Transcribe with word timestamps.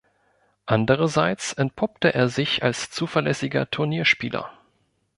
Andererseits 0.65 1.53
entpuppte 1.53 2.11
er 2.15 2.27
sich 2.27 2.63
als 2.63 2.89
zuverlässiger 2.89 3.69
Turnierspieler. 3.69 4.51